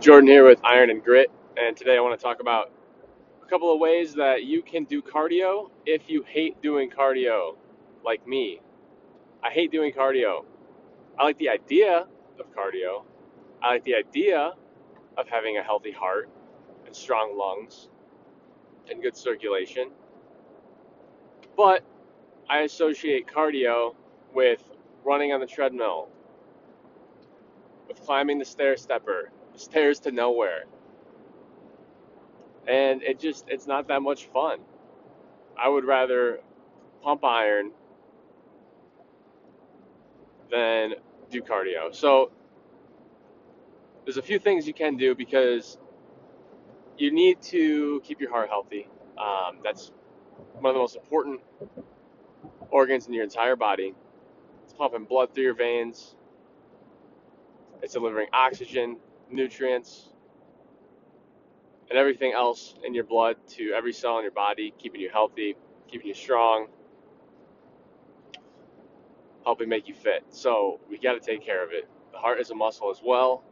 [0.00, 2.70] Jordan here with Iron and Grit, and today I want to talk about
[3.42, 7.56] a couple of ways that you can do cardio if you hate doing cardio,
[8.04, 8.60] like me.
[9.42, 10.44] I hate doing cardio.
[11.18, 12.06] I like the idea
[12.38, 13.02] of cardio.
[13.60, 14.52] I like the idea
[15.16, 16.30] of having a healthy heart
[16.86, 17.88] and strong lungs
[18.88, 19.90] and good circulation,
[21.56, 21.82] but
[22.48, 23.96] I associate cardio
[24.32, 24.62] with
[25.04, 26.08] running on the treadmill,
[27.88, 30.64] with climbing the stair stepper, stairs to nowhere,
[32.66, 34.60] and it just it's not that much fun.
[35.58, 36.40] I would rather
[37.02, 37.72] pump iron
[40.50, 40.94] than
[41.30, 41.94] do cardio.
[41.94, 42.30] So
[44.04, 45.78] there's a few things you can do because
[46.98, 48.88] you need to keep your heart healthy.
[49.18, 49.92] Um, that's
[50.54, 51.40] one of the most important
[52.70, 53.94] organs in your entire body.
[54.64, 56.14] It's pumping blood through your veins.
[57.82, 58.96] It's delivering oxygen,
[59.30, 60.10] nutrients,
[61.90, 65.56] and everything else in your blood to every cell in your body, keeping you healthy,
[65.90, 66.68] keeping you strong,
[69.44, 70.24] helping make you fit.
[70.30, 71.88] So we got to take care of it.
[72.12, 73.44] The heart is a muscle as well,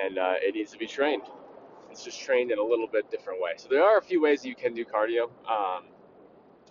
[0.00, 1.22] and uh, it needs to be trained.
[1.90, 3.52] It's just trained in a little bit different way.
[3.56, 5.86] So there are a few ways that you can do cardio um,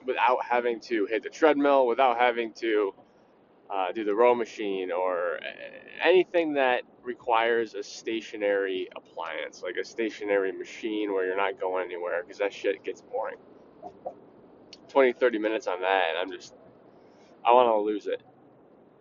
[0.06, 2.94] without having to hit the treadmill, without having to
[3.70, 5.40] uh, do the row machine or
[6.04, 12.24] anything that requires a stationary appliance, like a stationary machine where you're not going anywhere,
[12.24, 13.38] because that shit gets boring.
[14.90, 16.54] 20, 30 minutes on that, and I'm just,
[17.46, 18.22] I want to lose it.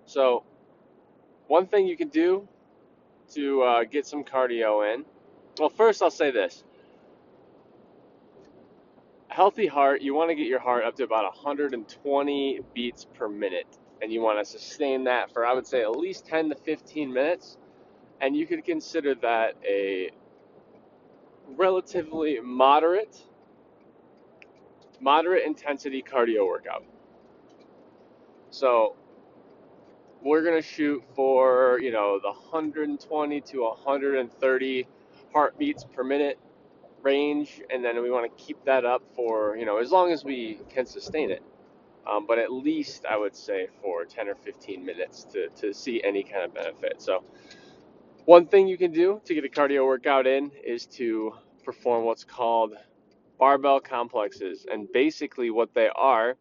[0.04, 0.44] So,
[1.46, 2.48] one thing you can do
[3.34, 5.04] to uh, get some cardio in,
[5.58, 6.64] well, first I'll say this
[9.36, 13.66] healthy heart, you want to get your heart up to about 120 beats per minute.
[14.02, 17.12] And you want to sustain that for, I would say, at least 10 to 15
[17.12, 17.56] minutes.
[18.20, 20.10] And you could consider that a
[21.48, 23.16] relatively moderate,
[25.00, 26.84] moderate intensity cardio workout.
[28.50, 28.96] So
[30.22, 34.86] we're going to shoot for, you know, the 120 to 130
[35.32, 36.38] heartbeats per minute
[37.02, 40.24] range, and then we want to keep that up for you know as long as
[40.24, 41.42] we can sustain it.
[42.08, 46.02] Um, but at least I would say for 10 or 15 minutes to, to see
[46.04, 47.02] any kind of benefit.
[47.02, 47.24] So
[48.24, 51.32] one thing you can do to get a cardio workout in is to
[51.64, 52.74] perform what's called
[53.38, 56.36] barbell complexes, and basically what they are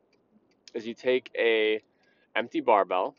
[0.74, 1.82] is you take a
[2.36, 3.16] empty barbell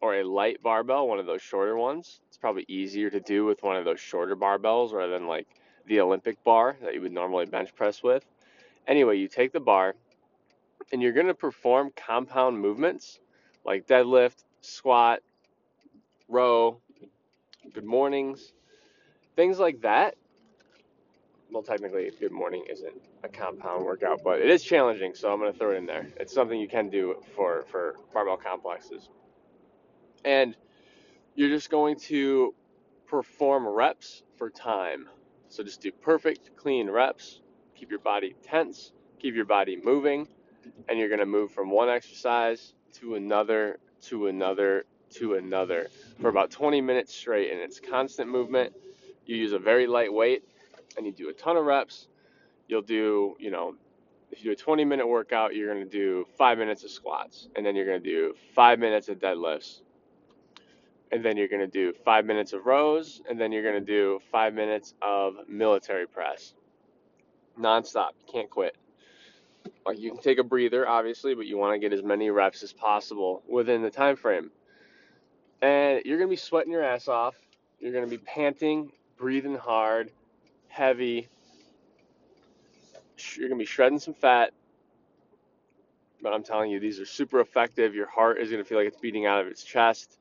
[0.00, 2.20] or a light barbell, one of those shorter ones.
[2.28, 5.46] It's probably easier to do with one of those shorter barbells rather than like
[5.86, 8.24] the Olympic bar that you would normally bench press with.
[8.86, 9.94] Anyway, you take the bar
[10.92, 13.18] and you're going to perform compound movements
[13.64, 15.20] like deadlift, squat,
[16.28, 16.78] row,
[17.72, 18.52] good mornings,
[19.34, 20.14] things like that.
[21.50, 25.52] Well, technically, good morning isn't a compound workout, but it is challenging, so I'm going
[25.52, 26.06] to throw it in there.
[26.18, 29.08] It's something you can do for, for barbell complexes.
[30.24, 30.56] And
[31.36, 32.54] you're just going to
[33.06, 35.08] perform reps for time.
[35.48, 37.40] So just do perfect, clean reps.
[37.76, 40.26] Keep your body tense, keep your body moving,
[40.88, 45.88] and you're going to move from one exercise to another, to another, to another
[46.20, 47.52] for about 20 minutes straight.
[47.52, 48.74] And it's constant movement.
[49.24, 50.44] You use a very light weight
[50.96, 52.08] and you do a ton of reps.
[52.68, 53.76] You'll do, you know,
[54.30, 57.48] if you do a 20 minute workout, you're going to do five minutes of squats,
[57.54, 59.80] and then you're going to do five minutes of deadlifts,
[61.12, 63.80] and then you're going to do five minutes of rows, and then you're going to
[63.80, 66.54] do five minutes of military press,
[67.58, 68.10] nonstop.
[68.26, 68.76] You can't quit.
[69.84, 72.62] Like you can take a breather, obviously, but you want to get as many reps
[72.62, 74.50] as possible within the time frame.
[75.62, 77.34] And you're going to be sweating your ass off.
[77.80, 80.10] You're going to be panting, breathing hard,
[80.68, 81.28] heavy.
[83.34, 84.52] You're going to be shredding some fat.
[86.22, 87.94] But I'm telling you, these are super effective.
[87.94, 90.18] Your heart is going to feel like it's beating out of its chest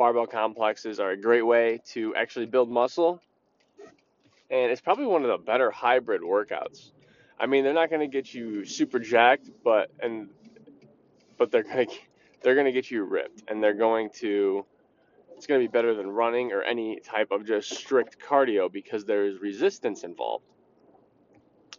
[0.00, 3.20] barbell complexes are a great way to actually build muscle.
[4.50, 6.90] And it's probably one of the better hybrid workouts.
[7.40, 10.28] I mean, they're not going to get you super jacked, but and
[11.38, 11.94] but they're going to
[12.42, 14.66] they're going to get you ripped and they're going to
[15.36, 19.06] it's going to be better than running or any type of just strict cardio because
[19.06, 20.44] there's resistance involved.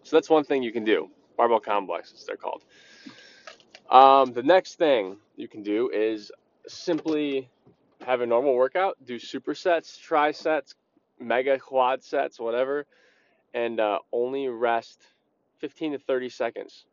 [0.01, 1.11] So that's one thing you can do.
[1.37, 2.63] Barbell complexes, they're called.
[3.91, 6.31] Um, the next thing you can do is
[6.67, 7.49] simply
[8.03, 10.73] have a normal workout, do supersets, trisets,
[11.19, 12.87] mega quad sets, whatever,
[13.53, 15.03] and uh, only rest
[15.61, 16.85] 15 to 30 seconds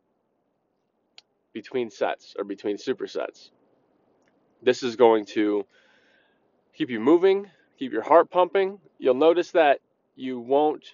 [1.53, 3.49] between sets or between supersets.
[4.61, 5.65] This is going to
[6.73, 8.79] keep you moving, keep your heart pumping.
[8.99, 9.79] You'll notice that
[10.15, 10.93] you won't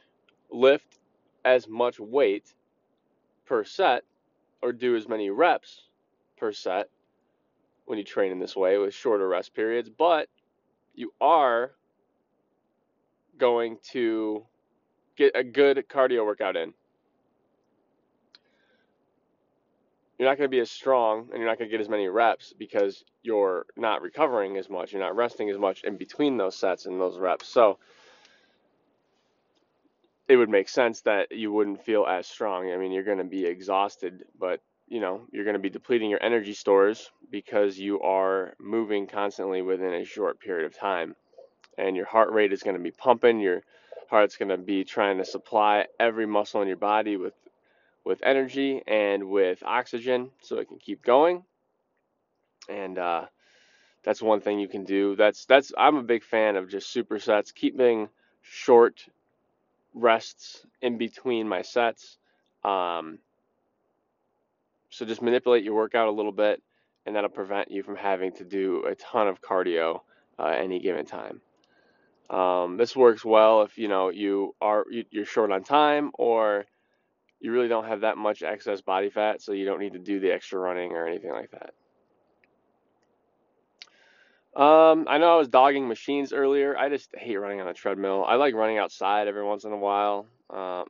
[0.49, 0.99] lift
[1.43, 2.53] as much weight
[3.45, 4.03] per set
[4.61, 5.81] or do as many reps
[6.37, 6.89] per set
[7.85, 10.27] when you train in this way with shorter rest periods, but
[10.95, 11.71] you are
[13.37, 14.43] going to
[15.15, 16.73] get a good cardio workout in.
[20.17, 22.07] You're not going to be as strong and you're not going to get as many
[22.07, 26.55] reps because you're not recovering as much, you're not resting as much in between those
[26.55, 27.47] sets and those reps.
[27.47, 27.77] So
[30.27, 32.71] it would make sense that you wouldn't feel as strong.
[32.71, 36.09] I mean, you're going to be exhausted, but you know, you're going to be depleting
[36.09, 41.15] your energy stores because you are moving constantly within a short period of time.
[41.77, 43.63] And your heart rate is going to be pumping, your
[44.09, 47.33] heart's going to be trying to supply every muscle in your body with
[48.05, 51.43] with energy and with oxygen so it can keep going.
[52.69, 53.25] And uh,
[54.03, 55.15] that's one thing you can do.
[55.15, 58.09] That's that's I'm a big fan of just supersets, keeping
[58.41, 59.03] short
[59.93, 62.17] rests in between my sets.
[62.63, 63.19] Um,
[64.89, 66.61] so just manipulate your workout a little bit,
[67.05, 70.01] and that'll prevent you from having to do a ton of cardio
[70.39, 71.41] uh, any given time.
[72.29, 76.65] Um, this works well if you know you are you're short on time or
[77.45, 80.19] you really don't have that much excess body fat, so you don't need to do
[80.19, 81.73] the extra running or anything like that.
[84.59, 86.77] Um, I know I was dogging machines earlier.
[86.77, 88.25] I just hate running on a treadmill.
[88.27, 90.27] I like running outside every once in a while.
[90.49, 90.83] Uh,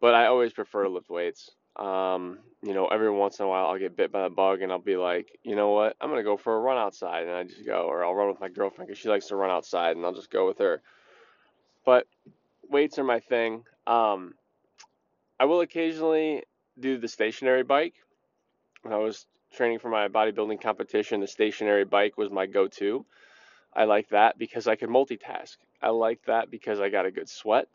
[0.00, 1.50] but I always prefer to lift weights.
[1.76, 4.72] Um, you know, every once in a while I'll get bit by the bug and
[4.72, 7.44] I'll be like, you know what, I'm gonna go for a run outside, and I
[7.44, 10.04] just go, or I'll run with my girlfriend because she likes to run outside, and
[10.04, 10.82] I'll just go with her.
[11.84, 12.06] But
[12.68, 13.64] weights are my thing.
[13.86, 14.34] Um,
[15.40, 16.42] I will occasionally
[16.78, 17.94] do the stationary bike.
[18.82, 23.06] When I was training for my bodybuilding competition, the stationary bike was my go-to.
[23.74, 25.56] I like that because I could multitask.
[25.80, 27.68] I like that because I got a good sweat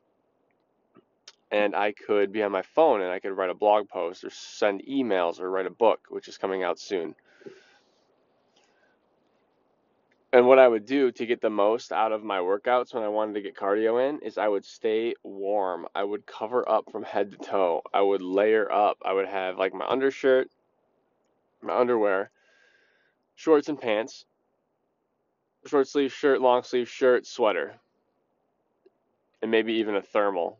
[1.49, 4.29] and I could be on my phone and I could write a blog post or
[4.29, 7.15] send emails or write a book, which is coming out soon.
[10.35, 13.07] And what I would do to get the most out of my workouts when I
[13.07, 15.87] wanted to get cardio in is I would stay warm.
[15.95, 17.83] I would cover up from head to toe.
[17.93, 18.97] I would layer up.
[19.05, 20.49] I would have like my undershirt,
[21.61, 22.31] my underwear,
[23.35, 24.25] shorts and pants,
[25.67, 27.79] short sleeve shirt, long sleeve shirt, sweater,
[29.41, 30.59] and maybe even a thermal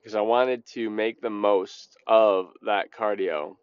[0.00, 3.54] because I wanted to make the most of that cardio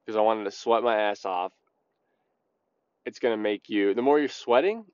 [0.00, 1.52] because I wanted to sweat my ass off.
[3.10, 4.84] It's going to make you, the more you're sweating,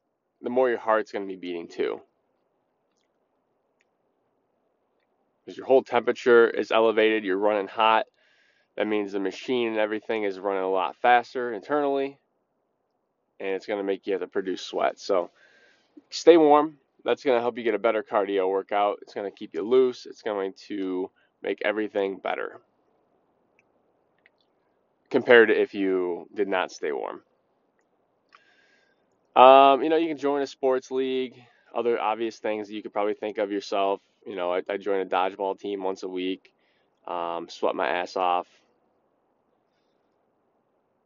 [0.40, 2.00] the more your heart's going to be beating too.
[5.44, 8.06] Because your whole temperature is elevated, you're running hot.
[8.78, 12.18] That means the machine and everything is running a lot faster internally,
[13.38, 14.98] and it's going to make you have to produce sweat.
[14.98, 15.30] So
[16.08, 19.00] stay warm, that's going to help you get a better cardio workout.
[19.02, 20.06] It's going to keep you loose.
[20.06, 21.10] It's going to
[21.42, 22.62] make everything better
[25.10, 27.20] compared to if you did not stay warm.
[29.37, 31.35] Um, you know, you can join a sports league.
[31.75, 34.00] Other obvious things that you could probably think of yourself.
[34.27, 36.55] You know, I, I join a dodgeball team once a week.
[37.06, 38.49] Um, sweat my ass off.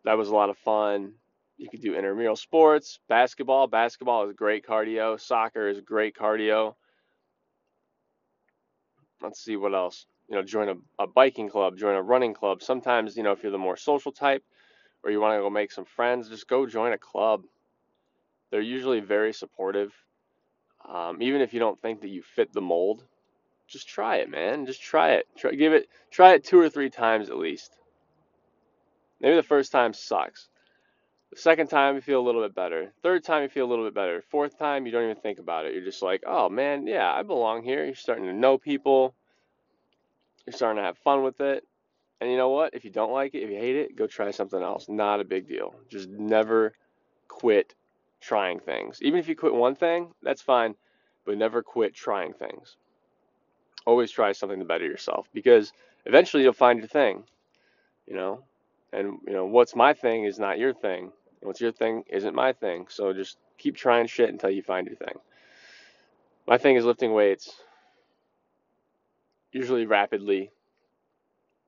[0.04, 1.14] That was a lot of fun.
[1.58, 3.66] You could do intramural sports, basketball.
[3.66, 5.20] Basketball is great cardio.
[5.20, 6.74] Soccer is great cardio.
[9.20, 10.06] Let's see what else.
[10.28, 12.62] You know, join a, a biking club, join a running club.
[12.62, 14.44] Sometimes, you know, if you're the more social type
[15.04, 17.42] or you want to go make some friends, just go join a club.
[18.50, 19.92] They're usually very supportive.
[20.88, 23.04] Um, even if you don't think that you fit the mold,
[23.68, 24.66] just try it, man.
[24.66, 25.26] Just try it.
[25.36, 25.88] Try, give it.
[26.10, 27.76] Try it two or three times at least.
[29.20, 30.48] Maybe the first time sucks.
[31.30, 32.92] The second time, you feel a little bit better.
[33.04, 34.22] Third time, you feel a little bit better.
[34.30, 35.74] Fourth time, you don't even think about it.
[35.74, 37.84] You're just like, oh man, yeah, I belong here.
[37.84, 39.14] You're starting to know people.
[40.44, 41.64] You're starting to have fun with it.
[42.20, 42.74] And you know what?
[42.74, 44.88] If you don't like it, if you hate it, go try something else.
[44.88, 45.74] Not a big deal.
[45.88, 46.74] Just never
[47.28, 47.74] quit
[48.20, 48.98] trying things.
[49.02, 50.74] Even if you quit one thing, that's fine,
[51.24, 52.76] but never quit trying things.
[53.86, 55.72] Always try something to better yourself because
[56.06, 57.24] eventually you'll find your thing.
[58.06, 58.44] You know,
[58.92, 61.12] and you know what's my thing is not your thing
[61.42, 62.86] What's your thing isn't my thing.
[62.90, 65.14] So just keep trying shit until you find your thing.
[66.46, 67.50] My thing is lifting weights,
[69.52, 70.50] usually rapidly,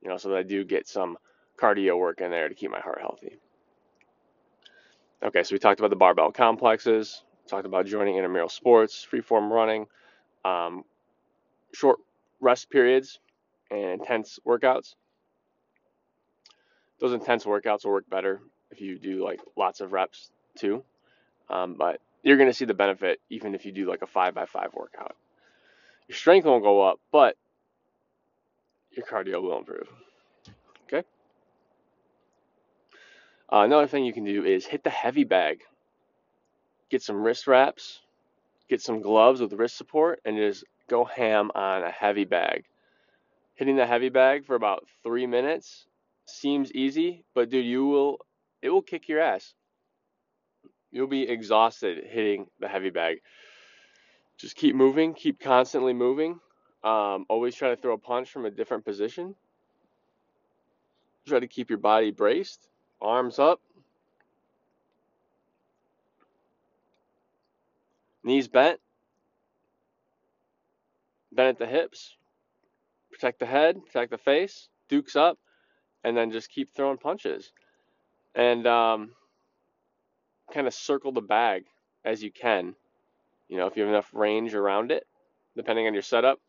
[0.01, 1.17] you know, so that I do get some
[1.57, 3.37] cardio work in there to keep my heart healthy.
[5.23, 9.85] Okay, so we talked about the barbell complexes, talked about joining intramural sports, freeform running,
[10.43, 10.83] um,
[11.73, 11.99] short
[12.41, 13.19] rest periods,
[13.71, 14.95] and intense workouts.
[16.99, 20.83] Those intense workouts will work better if you do like lots of reps too.
[21.49, 24.33] Um, but you're going to see the benefit even if you do like a five
[24.33, 25.15] by five workout.
[26.09, 27.37] Your strength won't go up, but
[28.91, 29.87] your cardio will improve.
[30.87, 31.07] Okay.
[33.53, 35.61] Uh, another thing you can do is hit the heavy bag.
[36.89, 38.01] Get some wrist wraps,
[38.67, 42.63] get some gloves with wrist support, and just go ham on a heavy bag.
[43.53, 45.85] Hitting the heavy bag for about three minutes
[46.25, 48.17] seems easy, but dude, you will
[48.63, 49.53] it will kick your ass.
[50.91, 53.17] You'll be exhausted hitting the heavy bag.
[54.37, 56.39] Just keep moving, keep constantly moving.
[56.83, 59.35] Um, always try to throw a punch from a different position.
[61.27, 62.67] Try to keep your body braced,
[63.03, 63.59] arms up,
[68.23, 68.79] knees bent,
[71.31, 72.15] bent at the hips,
[73.11, 75.37] protect the head, protect the face, dukes up,
[76.03, 77.51] and then just keep throwing punches.
[78.35, 79.11] And um,
[80.53, 81.65] kind of circle the bag
[82.03, 82.75] as you can.
[83.47, 85.05] You know, if you have enough range around it,
[85.55, 86.39] depending on your setup,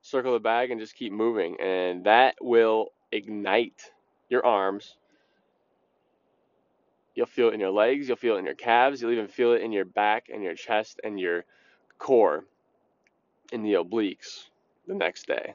[0.00, 1.56] circle the bag and just keep moving.
[1.60, 3.90] And that will ignite
[4.28, 4.96] your arms.
[7.14, 9.52] You'll feel it in your legs, you'll feel it in your calves, you'll even feel
[9.52, 11.44] it in your back and your chest and your
[11.98, 12.44] core
[13.52, 14.46] in the obliques
[14.86, 15.54] the next day.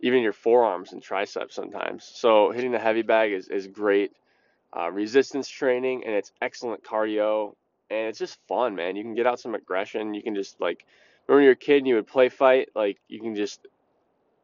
[0.00, 2.04] Even your forearms and triceps sometimes.
[2.04, 4.12] So hitting the heavy bag is, is great
[4.76, 7.54] uh, resistance training and it's excellent cardio
[7.90, 8.96] and it's just fun, man.
[8.96, 10.14] You can get out some aggression.
[10.14, 10.84] You can just like
[11.26, 13.66] remember when you were a kid and you would play fight, like you can just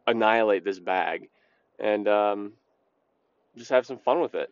[0.06, 1.28] annihilate this bag
[1.78, 2.52] and um,
[3.56, 4.50] just have some fun with it.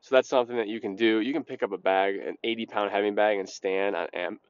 [0.00, 1.20] So that's something that you can do.
[1.20, 4.40] You can pick up a bag, an 80 pound heavy bag, and stand on Am-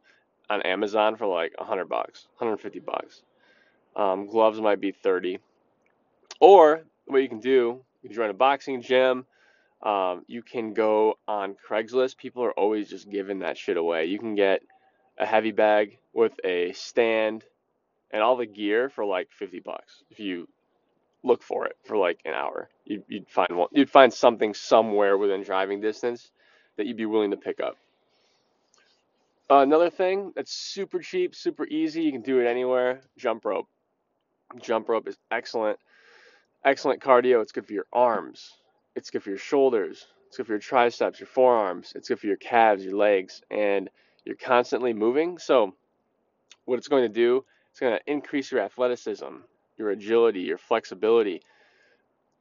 [0.51, 3.23] on Amazon for like 100 bucks, 150 bucks.
[3.97, 5.39] Um, gloves might be 30.
[6.41, 9.27] Or what you can do, you can join a boxing gym.
[9.83, 12.17] Um, you can go on Craigslist.
[12.17, 14.07] People are always just giving that shit away.
[14.07, 14.63] You can get
[15.19, 17.45] a heavy bag with a stand
[18.11, 20.49] and all the gear for like 50 bucks if you
[21.23, 22.69] look for it for like an hour.
[22.85, 23.69] You'd, you'd find one.
[23.73, 26.31] You'd find something somewhere within driving distance
[26.77, 27.77] that you'd be willing to pick up.
[29.51, 32.03] Uh, another thing that's super cheap, super easy.
[32.03, 33.01] You can do it anywhere.
[33.17, 33.67] Jump rope.
[34.61, 35.79] Jump rope is excellent.
[36.65, 37.41] Excellent cardio.
[37.41, 38.53] It's good for your arms.
[38.95, 40.07] It's good for your shoulders.
[40.27, 41.93] It's good for your triceps, your forearms.
[41.95, 43.89] It's good for your calves, your legs, and
[44.25, 45.39] you're constantly moving.
[45.39, 45.75] So,
[46.67, 49.37] what it's going to do, it's going to increase your athleticism,
[49.79, 51.43] your agility, your flexibility.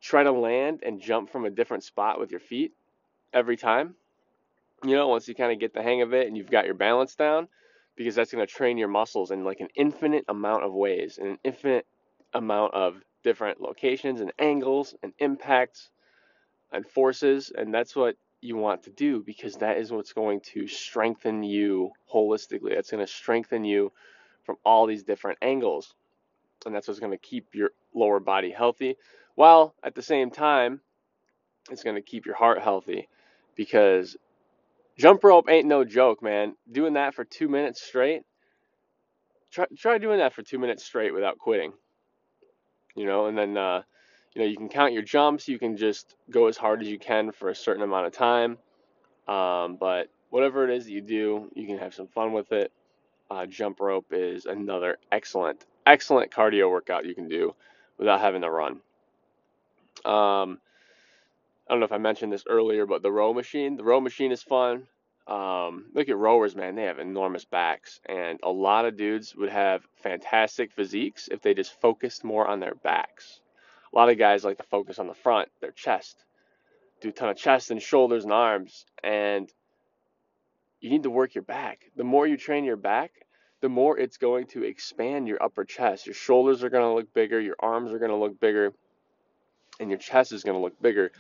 [0.02, 2.74] Try to land and jump from a different spot with your feet
[3.34, 3.96] every time.
[4.84, 6.76] You know, once you kind of get the hang of it and you've got your
[6.76, 7.48] balance down,
[7.96, 11.30] because that's going to train your muscles in like an infinite amount of ways, and
[11.30, 11.86] an infinite
[12.34, 15.90] amount of different locations and angles and impacts
[16.72, 20.68] and forces, and that's what you want to do because that is what's going to
[20.68, 22.76] strengthen you holistically.
[22.76, 23.92] That's going to strengthen you
[24.46, 25.96] from all these different angles,
[26.66, 28.96] and that's what's going to keep your lower body healthy,
[29.36, 30.82] while at the same time,
[31.70, 33.08] it's going to keep your heart healthy
[33.56, 34.16] because
[34.98, 36.56] jump rope ain't no joke, man.
[36.72, 38.24] Doing that for two minutes straight.
[39.52, 41.74] Try try doing that for two minutes straight without quitting.
[42.96, 43.84] You know, and then uh,
[44.34, 45.48] you know, you can count your jumps.
[45.48, 48.58] You can just go as hard as you can for a certain amount of time.
[49.28, 52.72] Um, but whatever it is that you do, you can have some fun with it.
[53.30, 57.56] Uh, jump rope is another excellent, excellent cardio workout you can do
[57.98, 58.74] without having to run.
[60.06, 60.60] Um,
[61.68, 64.32] I don't know if I mentioned this earlier, but the row machine, the row machine
[64.32, 64.88] is fun.
[65.28, 69.50] Um, look at rowers, man, they have enormous backs, and a lot of dudes would
[69.50, 73.42] have fantastic physiques if they just focused more on their backs.
[73.92, 76.24] A lot of guys like to focus on the front, their chest,
[77.02, 79.52] do a ton of chest and shoulders and arms, and
[80.80, 81.92] you need to work your back.
[81.98, 83.12] The more you train your back,
[83.62, 86.06] the more it's going to expand your upper chest.
[86.06, 88.74] Your shoulders are going to look bigger, your arms are going to look bigger,
[89.80, 91.12] and your chest is going to look bigger.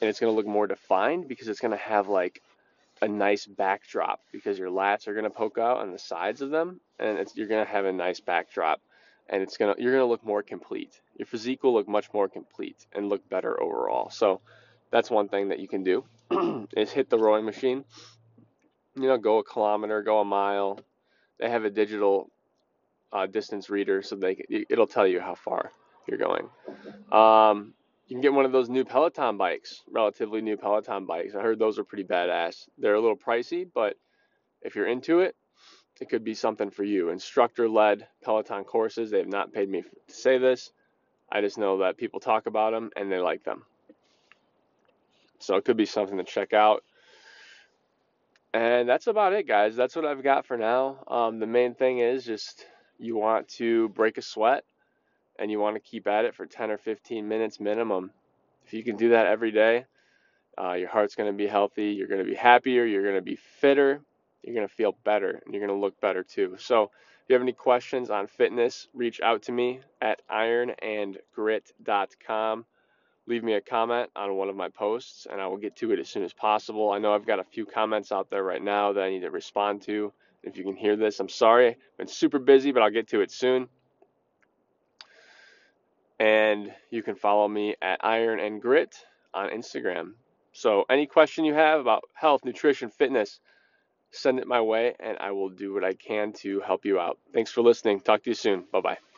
[0.00, 2.42] And it's going to look more defined because it's going to have like
[3.02, 6.50] a nice backdrop because your lats are going to poke out on the sides of
[6.50, 8.80] them and you're going to have a nice backdrop
[9.30, 11.00] and it's gonna you're gonna look more complete.
[11.16, 14.10] Your physique will look much more complete and look better overall.
[14.10, 14.40] So
[14.90, 16.04] that's one thing that you can do
[16.76, 17.84] is hit the rowing machine.
[18.96, 20.80] You know, go a kilometer, go a mile.
[21.40, 22.30] They have a digital
[23.12, 25.72] uh, distance reader, so they it'll tell you how far
[26.06, 26.48] you're going.
[27.10, 27.74] Um,
[28.06, 31.34] you can get one of those new Peloton bikes, relatively new Peloton bikes.
[31.34, 32.68] I heard those are pretty badass.
[32.78, 33.96] They're a little pricey, but
[34.62, 35.34] if you're into it,
[36.00, 37.10] it could be something for you.
[37.10, 40.72] Instructor led Peloton courses, they have not paid me to say this.
[41.30, 43.64] I just know that people talk about them and they like them.
[45.38, 46.82] So it could be something to check out.
[48.52, 49.76] And that's about it, guys.
[49.76, 51.04] That's what I've got for now.
[51.06, 52.66] Um, the main thing is just
[52.98, 54.64] you want to break a sweat
[55.38, 58.10] and you want to keep at it for 10 or 15 minutes minimum.
[58.66, 59.84] If you can do that every day,
[60.60, 61.90] uh, your heart's going to be healthy.
[61.90, 62.84] You're going to be happier.
[62.84, 64.00] You're going to be fitter.
[64.42, 66.56] You're going to feel better and you're going to look better too.
[66.58, 66.90] So, if
[67.28, 72.64] you have any questions on fitness, reach out to me at ironandgrit.com
[73.30, 76.00] leave me a comment on one of my posts and I will get to it
[76.00, 76.90] as soon as possible.
[76.90, 79.30] I know I've got a few comments out there right now that I need to
[79.30, 80.12] respond to.
[80.42, 81.68] If you can hear this, I'm sorry.
[81.68, 83.68] I've been super busy, but I'll get to it soon.
[86.18, 88.96] And you can follow me at Iron and Grit
[89.32, 90.14] on Instagram.
[90.52, 93.38] So, any question you have about health, nutrition, fitness,
[94.10, 97.18] send it my way and I will do what I can to help you out.
[97.32, 98.00] Thanks for listening.
[98.00, 98.64] Talk to you soon.
[98.72, 99.09] Bye bye.